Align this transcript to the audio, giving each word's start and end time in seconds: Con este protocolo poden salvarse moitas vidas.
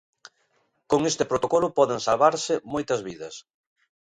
Con 0.89 1.01
este 1.11 1.25
protocolo 1.31 1.73
poden 1.77 1.99
salvarse 2.07 2.53
moitas 2.73 3.01
vidas. 3.07 3.35